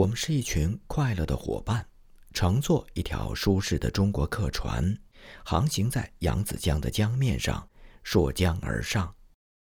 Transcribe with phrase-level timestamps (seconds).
[0.00, 1.86] 我们是一群快乐的伙伴，
[2.32, 4.96] 乘坐一条舒适的中国客船，
[5.44, 7.68] 航行在扬子江的江面上，
[8.02, 9.14] 溯江而上。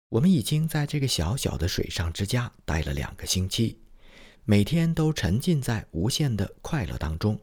[0.07, 3.81] 我们已经在这个小小的水上之家待了两个星期，
[4.45, 7.37] 每天都沉浸在无限的快乐当中，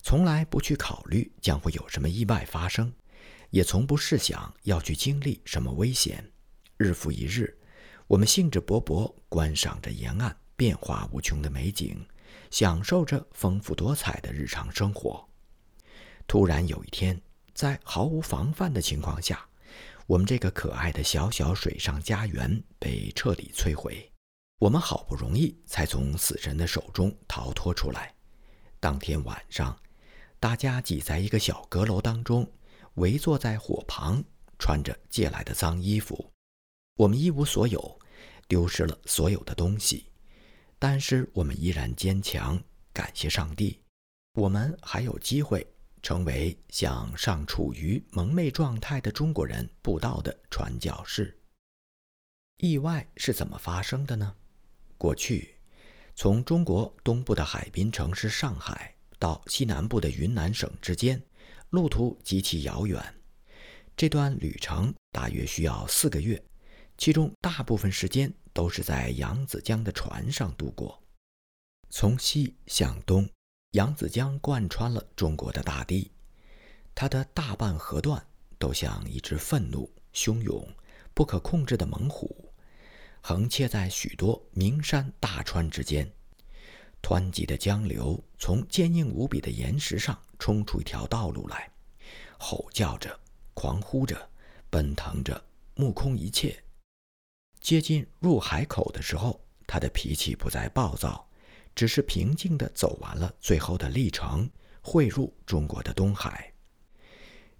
[0.00, 2.92] 从来不去考虑将会有什么意外发生，
[3.50, 6.24] 也从不试想要去经历什么危险。
[6.76, 7.58] 日复一日，
[8.06, 10.36] 我们兴致勃勃观赏着沿岸。
[10.56, 12.06] 变化无穷的美景，
[12.50, 15.28] 享受着丰富多彩的日常生活。
[16.26, 17.20] 突然有一天，
[17.54, 19.46] 在毫无防范的情况下，
[20.06, 24.10] 我们这个可爱的小小水上家园被彻底摧毁。
[24.60, 28.14] 我们好不容易才从死神的手中逃脱出来。
[28.80, 29.76] 当天晚上，
[30.38, 32.50] 大家挤在一个小阁楼当中，
[32.94, 34.22] 围坐在火旁，
[34.58, 36.30] 穿着借来的脏衣服。
[36.96, 37.98] 我们一无所有，
[38.46, 40.06] 丢失了所有的东西。
[40.86, 42.62] 但是我们依然坚强，
[42.92, 43.80] 感谢上帝，
[44.34, 45.66] 我们还有机会
[46.02, 51.34] 成为向尚处于蒙昧状态的中国人布道的传教士。
[52.58, 54.36] 意外是怎么发生的呢？
[54.98, 55.54] 过去，
[56.14, 61.18] 从中国东部的海滨城市上海到西南部的云南省之间，
[61.70, 63.02] 路途极其遥远，
[63.96, 66.44] 这段旅程大约需要四个月，
[66.98, 68.30] 其中大部分时间。
[68.54, 70.98] 都是在扬子江的船上度过。
[71.90, 73.28] 从西向东，
[73.72, 76.10] 扬子江贯穿了中国的大地，
[76.94, 78.24] 它的大半河段
[78.58, 80.66] 都像一只愤怒、汹涌、
[81.12, 82.50] 不可控制的猛虎，
[83.20, 86.10] 横切在许多名山大川之间。
[87.02, 91.70] 湍急的江流从坚硬无比的岩石上冲出一条道路来，
[92.38, 93.20] 吼叫着，
[93.52, 94.30] 狂呼着，
[94.70, 96.63] 奔腾着，目空一切。
[97.64, 101.26] 接近入海口的时候，他的脾气不再暴躁，
[101.74, 104.46] 只是平静地走完了最后的历程，
[104.82, 106.52] 汇入中国的东海。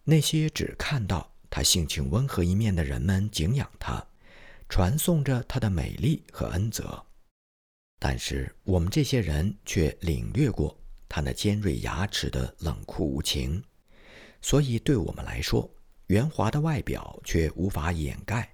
[0.03, 4.07] 那些只看到他性情温和一面的人们敬仰他，
[4.69, 7.03] 传颂着他的美丽和恩泽。
[7.99, 13.65] 但是我们这些人却领略过他那尖锐牙齿的冷酷无情，
[14.43, 15.67] 所以对我们来说，
[16.09, 18.54] 圆滑的外表却无法掩盖。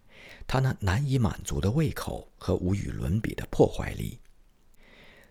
[0.50, 4.19] 他那难以满足的胃口和无与伦比的破坏力。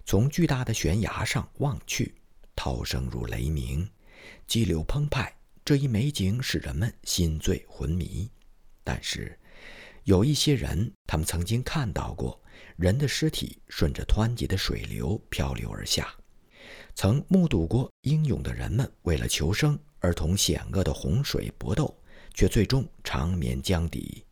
[0.05, 2.15] 从巨大的悬崖上望去，
[2.55, 3.85] 涛声如雷鸣，
[4.47, 5.35] 激流澎湃。
[5.65, 8.29] 这一美景使人们心醉魂迷。
[8.81, 9.37] 但是，
[10.05, 12.41] 有一些人，他们曾经看到过
[12.77, 16.15] 人的尸体顺着湍急的水流漂流而下，
[16.95, 21.93] 曾目睹过英勇的人们为了求生而同险恶的洪水搏斗，
[22.33, 24.23] 却最终长眠江底。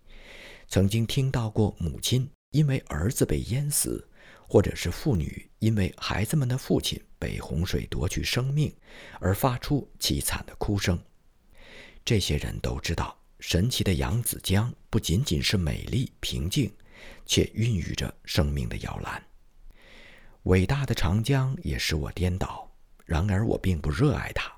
[0.70, 4.06] 曾经听到过母亲因为儿子被淹死，
[4.48, 8.74] 或者是妇女因为孩子们的父亲被洪水夺去生命
[9.20, 11.00] 而发出凄惨的哭声。
[12.04, 16.72] 这些人都知道，神奇的扬子江不仅仅是美丽平静，
[17.26, 19.24] 且孕育着生命的摇篮。
[20.44, 22.70] 伟大的长江也使我颠倒，
[23.06, 24.52] 然而我并不热爱它，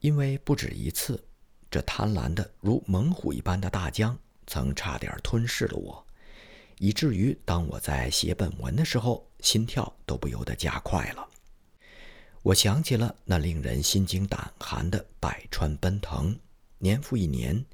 [0.00, 1.24] 因为不止一次，
[1.70, 4.16] 这贪婪的如猛虎一般的大江。
[4.46, 6.04] 曾差点吞噬了我，
[6.78, 11.28] 以至于当我在写本文的时候，心跳都不由得加快了。
[12.42, 16.38] 我想起了那令人心惊胆寒的百川奔腾，
[16.78, 17.64] 年复一年，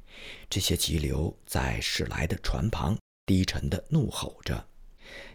[0.49, 4.65] 这些急流在驶来的船旁低沉地怒吼着，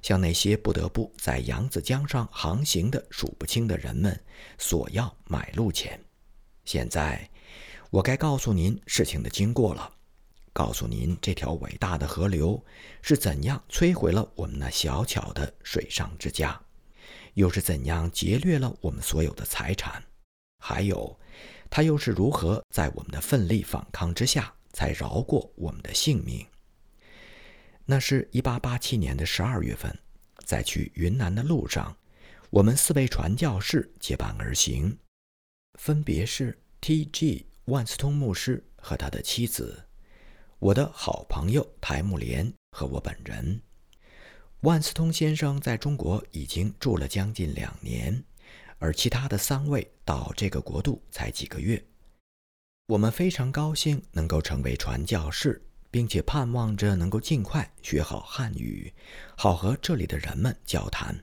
[0.01, 4.17] 向那些不得不在扬子江上航行的数不清的人们
[4.57, 5.99] 索要买路钱。
[6.63, 7.29] 现在，
[7.89, 9.93] 我该告诉您事情的经过了。
[10.55, 12.63] 告诉您，这条伟大的河流
[13.01, 16.57] 是怎样摧毁了我们那小巧的水上之家，
[17.33, 20.01] 又是怎样劫掠了我们所有的财产，
[20.59, 21.19] 还有，
[21.69, 26.47] 它又是如何在我们的奋力反抗之下才饶过我们的性命。
[27.83, 29.93] 那是一八八七年的十二月份，
[30.45, 31.93] 在去云南的路上，
[32.49, 34.97] 我们四位传教士结伴而行，
[35.77, 37.45] 分别是 T.G.
[37.65, 39.84] 万斯通牧师和他的妻子。
[40.59, 43.61] 我的好朋友台木莲和我本人，
[44.61, 48.23] 万斯通先生在中国已经住了将近两年，
[48.79, 51.83] 而其他的三位到这个国度才几个月。
[52.87, 55.61] 我们非常高兴能够成为传教士，
[55.91, 58.91] 并且盼望着能够尽快学好汉语，
[59.35, 61.21] 好和这里的人们交谈。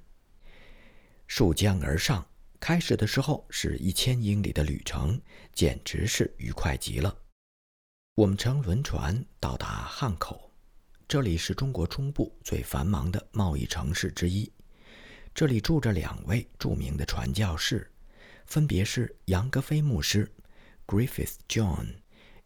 [1.26, 2.24] 溯江而上，
[2.60, 5.18] 开始的时候是一千英里的旅程，
[5.54, 7.16] 简直是愉快极了。
[8.14, 10.52] 我们乘轮船到达汉口，
[11.08, 14.52] 这里是中国中部最繁忙的贸易城市之一。
[15.34, 17.90] 这里住着两位著名的传教士，
[18.44, 20.30] 分别是杨格菲牧师
[20.86, 21.86] （Griffith John）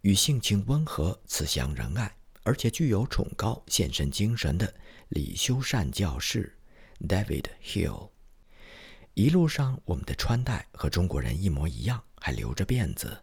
[0.03, 4.73] 与性情温和、慈祥仁爱，而且具有崇高献身精神的
[5.09, 6.57] 李修善教士
[7.01, 8.11] （David Hill）。
[9.15, 13.21] 一路上，我们的穿戴和中国人一模一样，还留着辫子，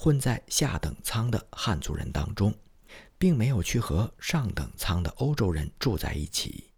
[0.00, 2.54] 混在下等舱的汉族人当中，
[3.18, 6.70] 并没有去和上等舱的欧洲人住在一起。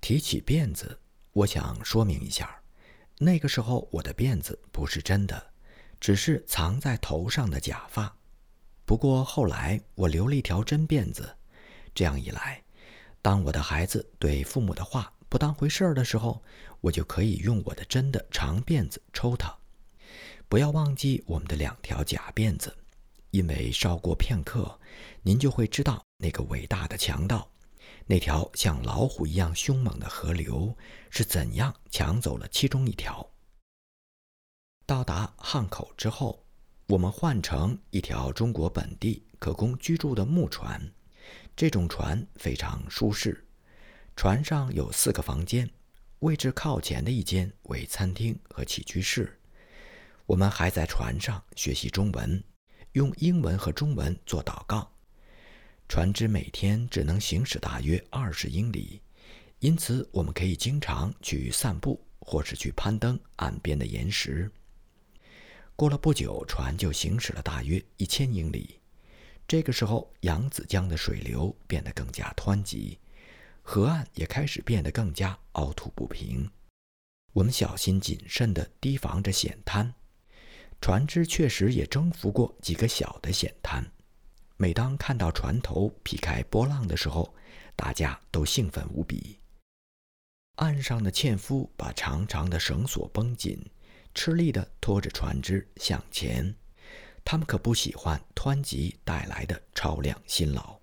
[0.00, 0.98] 提起辫子。
[1.32, 2.60] 我想说明一下，
[3.18, 5.52] 那个时候我的辫子不是真的，
[6.00, 8.12] 只是藏在头上的假发。
[8.84, 11.32] 不过后来我留了一条真辫子，
[11.94, 12.60] 这样一来，
[13.22, 16.42] 当我的孩子对父母的话不当回事儿的时候，
[16.80, 19.56] 我就可以用我的真的长辫子抽他。
[20.48, 22.76] 不要忘记我们的两条假辫子，
[23.32, 24.78] 因为稍过片刻，
[25.22, 27.50] 您就会知道那个伟大的强盗。
[28.06, 30.76] 那条像老虎一样凶猛的河流
[31.10, 33.28] 是怎样抢走了其中一条？
[34.86, 36.46] 到达汉口之后，
[36.86, 40.80] 我们换乘一条中国本地可供居住的木船。
[41.56, 43.44] 这种船非常舒适，
[44.14, 45.68] 船上有四个房间，
[46.20, 49.40] 位置靠前的一间为餐厅和起居室。
[50.26, 52.42] 我们还在船上学习中文，
[52.92, 54.90] 用英文和中文做祷告。
[55.88, 59.00] 船只每天只能行驶大约二十英里，
[59.60, 64.50] 因此我们可以经常去散步，或是去攀登岸边的岩石。
[65.76, 68.80] 过了不久，船就行驶了大约一千英里。
[69.46, 72.98] 这个时候，扬子江的水流变得更加湍急，
[73.62, 76.50] 河岸也开始变得更加凹凸不平。
[77.32, 79.94] 我们小心谨慎地提防着险滩，
[80.80, 83.84] 船只确实也征服过几个小的险滩。
[84.56, 87.34] 每当看到船头劈开波浪的时候，
[87.74, 89.38] 大家都兴奋无比。
[90.56, 93.62] 岸上的纤夫把长长的绳索绷紧，
[94.14, 96.54] 吃力地拖着船只向前。
[97.24, 100.80] 他们可不喜欢湍急带来的超量辛劳。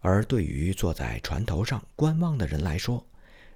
[0.00, 3.04] 而对于坐在船头上观望的人来说，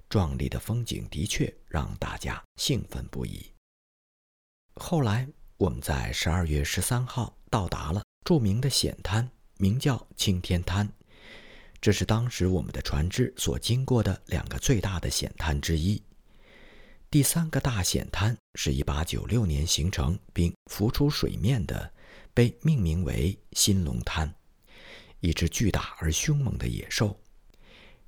[0.09, 3.53] 壮丽的风景的确让大家兴奋不已。
[4.75, 5.25] 后来，
[5.61, 8.01] 我们在十二月十三号到达了。
[8.25, 10.91] 著名的险滩名叫青天滩，
[11.79, 16.01] 这是当时我们的船只所经过的两个最大的险滩之一。
[17.11, 21.93] 第三个大险滩是一八九六年形成并浮出水面的，
[22.33, 24.33] 被命名为新龙滩，
[25.19, 27.19] 一只巨大而凶猛的野兽。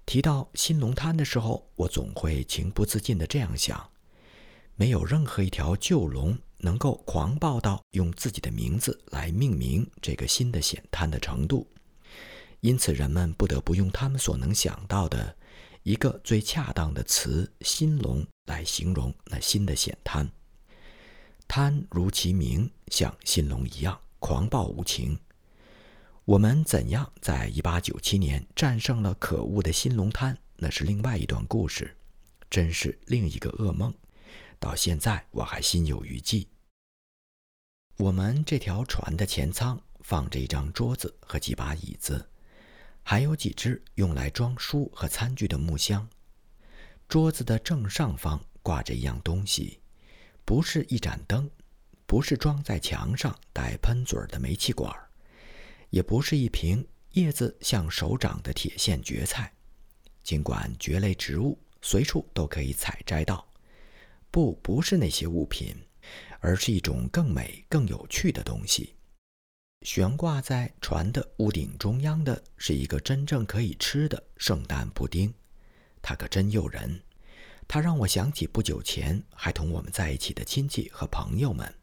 [0.08, 3.92] 提到新龙滩的时候，我总会情不自禁地这样想：
[4.76, 6.36] 没有任何一条旧龙。
[6.64, 11.68] 能够狂暴到用自己的名字来命名这个新的险滩的程度，
[12.62, 15.36] 因此人们不得不用他们所能想到的
[15.84, 20.32] 一个最恰当的词“新龙”来形容那新的险滩。
[21.50, 25.20] 滩如其名，像新龙一样狂暴无情。
[26.24, 31.94] 我们怎样在1897年战胜了可恶的新龙滩，那是另外一段故事，
[32.50, 33.94] 真是另一个噩梦。
[34.58, 36.48] 到现在我还心有余悸。
[37.98, 42.28] 我们这条船的前舱放着一张桌子和几把椅子，
[43.04, 46.08] 还有几只用来装书和餐具的木箱。
[47.08, 49.80] 桌子的正上方挂着一样东西，
[50.44, 51.50] 不是一盏灯，
[52.08, 54.92] 不是装在墙上带喷嘴的煤气管，
[55.92, 59.54] 也不是一瓶叶子像手掌的铁线蕨菜。
[60.24, 63.48] 尽管蕨类植物随处都可以采摘到，
[64.32, 65.76] 不，不是那些物品。
[66.44, 68.96] 而是一种更美、更有趣的东西。
[69.84, 75.34] 悬挂在船的屋顶中央的是一个真正可以吃的圣诞布丁，
[76.02, 77.02] 它可真诱人。
[77.66, 81.74] 它让我想起不久前还同我们在一起的亲戚和朋友们。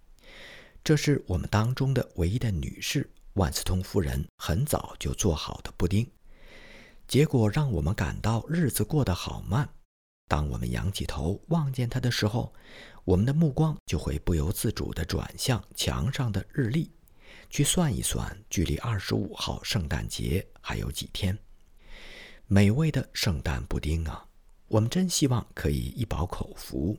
[0.85, 6.07] 这是我们当中的唯一的女士万斯通夫人很早就做好的布丁，
[7.09, 9.67] 结果让我们感到日子过得好慢。
[10.29, 12.55] 当我们仰起头望见它的时候，
[13.05, 16.91] 我们的目光就会不由自主地转向墙上的日历，
[17.49, 21.37] 去算一算距离二十五号圣诞节还有几天。
[22.47, 24.27] 美味的圣诞布丁啊，
[24.69, 26.99] 我们真希望可以一饱口福。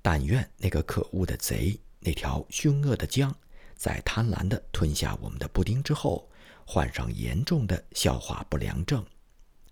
[0.00, 3.34] 但愿那个可恶的贼，那条凶恶的江，
[3.74, 6.30] 在贪婪地吞下我们的布丁之后，
[6.66, 9.04] 患上严重的消化不良症。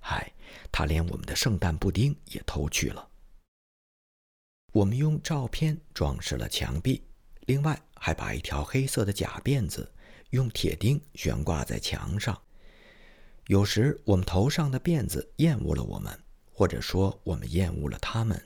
[0.00, 0.32] 嗨，
[0.72, 3.08] 他连我们的圣诞布丁也偷去了。
[4.72, 7.02] 我们用照片装饰了墙壁，
[7.40, 9.92] 另外还把一条黑色的假辫子
[10.30, 12.40] 用铁钉悬挂在墙上。
[13.48, 16.18] 有时我们头上的辫子厌恶了我们，
[16.50, 18.42] 或者说我们厌恶了他们，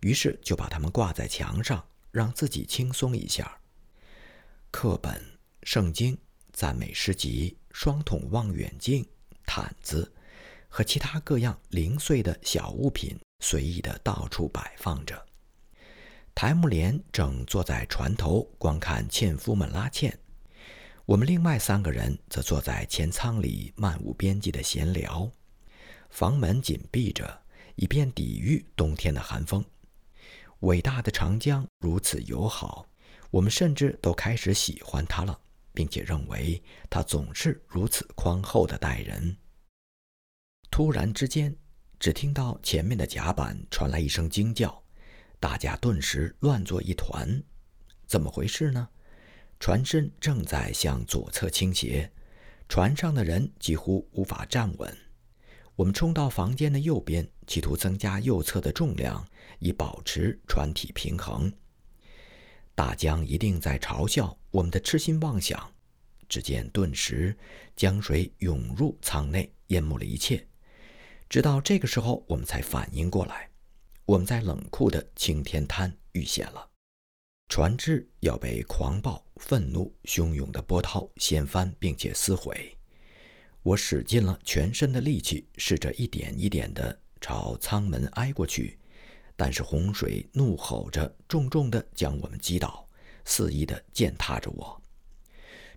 [0.00, 3.58] 于是就把它们挂在墙上，让自己轻松一下。
[4.70, 5.20] 课本、
[5.64, 6.16] 圣经、
[6.52, 9.04] 赞美诗集、双筒望远镜、
[9.44, 10.12] 毯子
[10.68, 15.26] 和其他各样零碎的小物品随意的到处摆放着。
[16.34, 20.18] 台木莲正坐在船头观看纤夫们拉纤，
[21.04, 25.30] 我们另外三个人则坐在前舱里漫无边际的闲聊。
[26.10, 27.40] 房门紧闭着，
[27.76, 29.64] 以便抵御冬天的寒风。
[30.60, 32.84] 伟大的长江如此友好，
[33.30, 35.38] 我们甚至都开始喜欢它了，
[35.72, 36.60] 并且认为
[36.90, 39.36] 它总是如此宽厚的待人。
[40.68, 41.56] 突然之间，
[42.00, 44.83] 只听到前面的甲板传来一声惊叫。
[45.44, 47.42] 大家顿时乱作一团，
[48.06, 48.88] 怎么回事呢？
[49.60, 52.10] 船身正在向左侧倾斜，
[52.66, 54.96] 船上的人几乎无法站稳。
[55.76, 59.22] 我们冲到房间的右边，企图增加右侧的重量，
[59.58, 61.52] 以保持船体平衡。
[62.74, 65.70] 大江一定在嘲笑我们的痴心妄想。
[66.26, 67.36] 只见顿时
[67.76, 70.48] 江水涌入舱内，淹没了一切。
[71.28, 73.50] 直到这个时候，我们才反应过来。
[74.06, 76.68] 我们在冷酷的晴天滩遇险了，
[77.48, 82.76] 船只要被狂暴、愤怒、汹涌的波涛掀翻，并且撕毁。
[83.62, 88.78] 我使尽了全身的力气，试着一点一点地朝舱门挨过去，
[89.36, 92.86] 但是洪水怒吼着，重重地将我们击倒，
[93.24, 94.78] 肆意地践踏着我。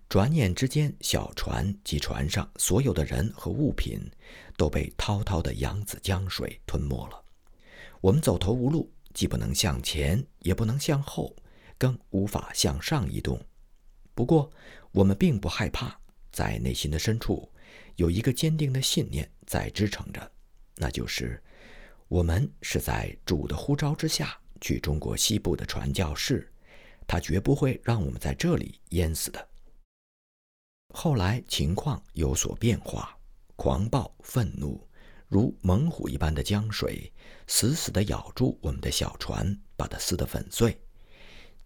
[0.06, 3.98] 转眼之间，小船及船上所有的人和物品
[4.58, 7.24] 都被滔滔的扬子江水吞没了。
[8.00, 11.34] 我们走投无路，既不能向前，也不能向后，
[11.76, 13.40] 更无法向上移动。
[14.14, 14.50] 不过，
[14.92, 15.98] 我们并不害怕，
[16.32, 17.50] 在内心的深处，
[17.96, 20.32] 有一个坚定的信念在支撑着，
[20.76, 21.42] 那就是
[22.08, 26.50] 我们是在主的呼召之下去中国西部的传教士，
[27.06, 29.48] 他绝不会让我们在这里淹死的。
[30.94, 33.16] 后来情况有所变化，
[33.56, 34.87] 狂暴、愤怒。
[35.28, 37.12] 如猛虎一般的江水，
[37.46, 40.80] 死死地咬住我们的小船，把它撕得粉碎。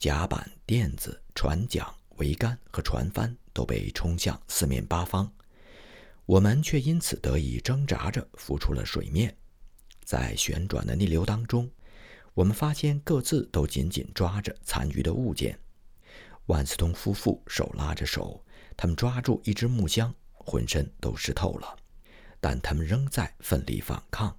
[0.01, 5.33] 甲板、垫子、船桨、桅杆和船帆都被冲向四面八方，
[6.27, 9.33] 我们却因此得以挣扎着浮出了水面。
[10.05, 11.71] 在旋转的逆流当中，
[12.35, 15.57] 我们发现各自都紧紧抓着残余的物件。
[16.47, 18.45] 万斯通夫妇手拉着手，
[18.77, 21.77] 他们抓住一只木箱，浑身都湿透了。
[22.43, 24.37] 但他们仍在奋力反抗。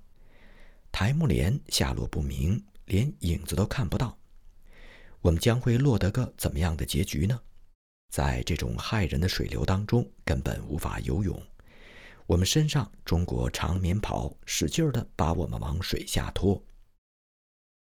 [0.91, 4.17] 台木莲下落不明，连影子都看不到。
[5.21, 7.39] 我们将会落得个怎么样的结局呢？
[8.09, 11.41] 在这种骇人的水流当中，根本无法游泳。
[12.25, 16.61] 我们身上中国长棉袍使劲儿地把我们往水下拖。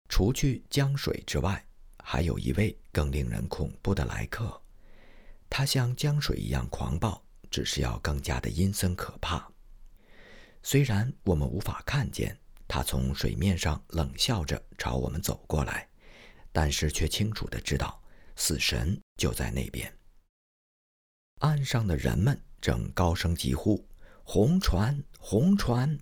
[0.08, 1.66] 除去江水之外，
[1.98, 4.62] 还有一位更令人恐怖的来客。
[5.50, 7.20] 他像江水一样狂暴，
[7.50, 9.50] 只是要更加的阴森可怕。
[10.68, 15.88] 虽然我们无法看见他从水面上冷笑着朝我们走过来，
[16.50, 18.02] 但是却清楚的知道
[18.34, 19.96] 死神就在那边。
[21.38, 23.86] 岸上的人们正高声疾呼
[24.26, 25.96] ：“红船，红船！”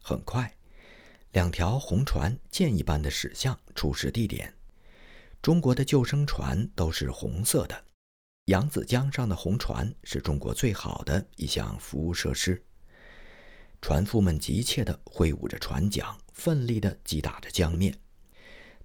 [0.00, 0.56] 很快，
[1.32, 4.54] 两条红船箭一般的驶向出事地点。
[5.42, 7.84] 中国的救生船都是红色的，
[8.44, 12.64] 扬子江上的红船是中国最好的一项服务设施。
[13.80, 17.96] 船夫们急切地挥舞着船桨，奋力地击打着江面。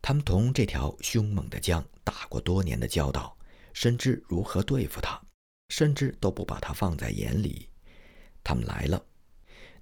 [0.01, 3.37] 他们同这条凶猛的江打过多年的交道，
[3.73, 5.19] 深知如何对付它，
[5.69, 7.69] 甚至都不把它放在眼里。
[8.43, 9.03] 他们来了，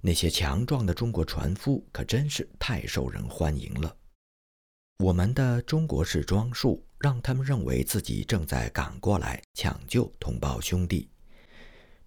[0.00, 3.96] 那些强壮的中国船夫可真是太受人欢迎了。
[4.98, 11.10] 我们的中国式装束让他们认为自己正在赶过来抢救同胞兄弟。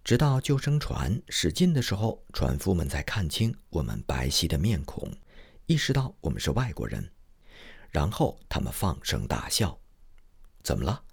[0.05, 5.11] 直到救生船驶近的时候，船夫们才看清我们白皙的面孔，
[5.65, 7.11] 意识到我们是外国人。
[7.89, 9.75] 然后他们放声大笑。
[10.61, 11.03] 怎么了？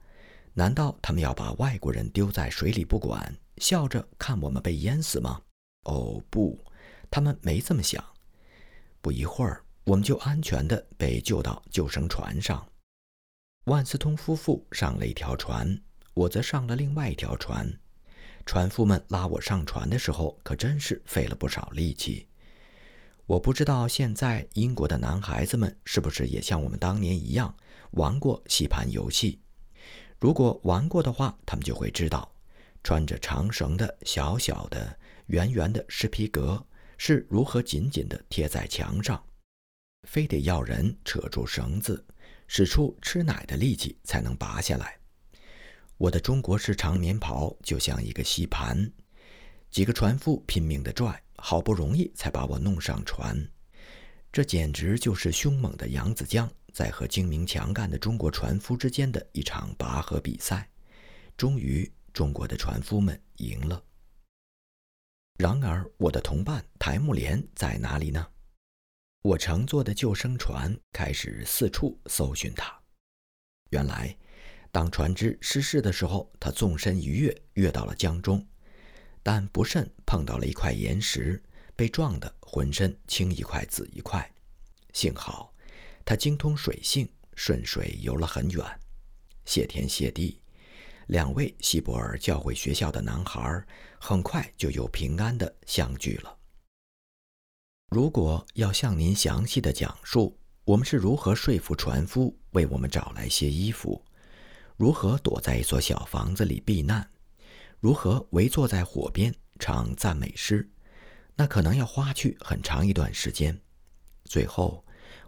[0.52, 5.40] 难道他们要把外国人丢在水里不管，笑着看我们被淹死吗？
[5.84, 6.62] 哦，不，
[7.10, 8.04] 他们没这么想。
[9.00, 12.68] 不一会儿，我们就安全地被救到救生船上。
[13.64, 15.80] 万斯通夫妇上了一条船，
[16.12, 17.72] 我则上了另外一条船。
[18.44, 22.26] 船夫们拉我上船的时候，可真是费了不少力气。
[23.26, 27.54] 我不知道现在英国的男孩子们是不是也像我们当年一样
[27.92, 29.40] 玩过吸盘游戏。
[30.18, 32.30] 如果玩过的话，他们就会知道，
[32.82, 36.64] 穿着长绳的小小的、圆圆的狮皮革
[36.98, 39.22] 是如何紧紧地贴在墙上，
[40.08, 42.04] 非得要人扯住绳子，
[42.46, 44.98] 使出吃奶的力气才能拔下来。
[46.02, 48.92] 我的中国式长棉袍就像一个吸盘，
[49.70, 53.40] 几个船夫拼命地拽，好不容易才把我弄上船。
[54.32, 60.68] 这简直就是凶猛的扬子江在和精明强干的中国船夫之间的一场拔河比赛。
[61.36, 63.80] 终于，中国的船夫们赢了。
[65.38, 68.26] 然而，我的同伴台木莲在哪里呢？
[69.22, 72.76] 我乘坐的救生船开始四处搜寻他。
[73.70, 74.18] 原来，
[74.72, 78.44] 当船只失事的时候，他纵身一跃，跃到了江中，
[79.22, 81.40] 但不慎碰到了一块岩石。
[81.74, 84.30] 被撞得浑身青一块紫一块，
[84.92, 85.52] 幸好
[86.04, 88.64] 他精通水性，顺水游了很远。
[89.46, 90.38] 谢天谢地，
[91.06, 93.64] 两位西伯尔教会学校的男孩
[93.98, 96.36] 很快就又平安地相聚了。
[97.88, 104.04] 如果要向您详细的讲述我们是如何说服船夫为我们找来些衣服，
[104.76, 107.08] 如何躲在一所小房子里避难，
[107.80, 110.68] 如何围坐在火边唱赞美诗。
[111.34, 113.58] 那可能要花去很长一段时间。
[114.24, 114.84] 最后，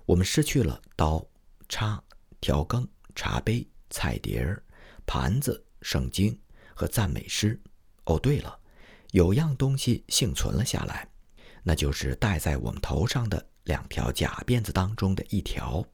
[0.06, 1.24] 我们失去了刀、
[1.68, 2.02] 叉、
[2.40, 4.62] 调羹、茶杯、菜碟儿、
[5.06, 6.38] 盘子、圣经
[6.74, 7.60] 和赞美诗。
[8.04, 8.58] 哦，对了，
[9.12, 11.08] 有样东西幸存了下来，
[11.62, 15.84] 那就是戴在我们头上的两条假辫子当中的一条。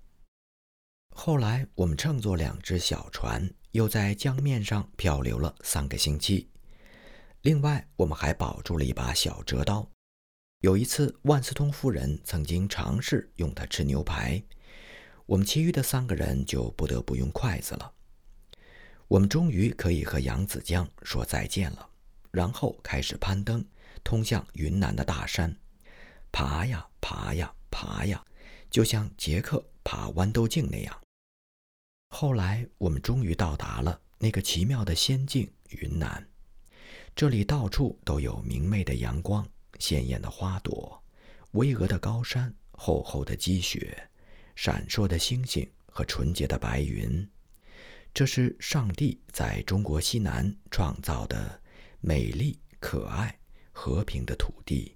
[1.23, 6.49] 后来，我们乘坐两只小船，又在江面上漂流了三个星期。
[7.43, 9.87] 另外，我们还保住了一把小折刀。
[10.61, 14.43] 有一次，万斯通夫人曾经尝试用它吃牛排，
[15.27, 17.93] 我们其余的三个人就不得不用筷子了。
[19.07, 21.87] 我们终于可以和扬子江说再见了，
[22.31, 23.63] 然后开始攀登
[24.03, 25.55] 通向云南的大山，
[26.33, 28.25] 爬呀爬呀爬呀，
[28.71, 30.99] 就像杰克爬豌豆茎那样。
[32.13, 35.49] 后来，我们终于到达了那个奇妙的仙境——
[35.81, 36.29] 云南，
[37.15, 39.49] 这里到处都有明媚的阳光。
[39.79, 41.03] 鲜艳的花朵，
[41.53, 43.97] 巍峨的高山，厚厚的积雪，
[44.55, 47.27] 闪烁的星星和纯洁的白云，
[48.13, 51.59] 这是上帝在中国西南创造的
[52.01, 53.35] 美丽、可爱、
[53.73, 54.95] 和平的土地。